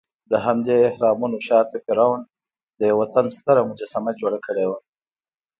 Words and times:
دهمدې 0.31 0.75
اهرامونو 0.89 1.37
شاته 1.47 1.77
فرعون 1.85 2.21
د 2.77 2.79
یوه 2.91 3.05
تن 3.13 3.25
ستره 3.37 3.61
مجسمه 3.69 4.11
جوړه 4.21 4.39
کړې 4.45 4.65
وه. 4.69 4.79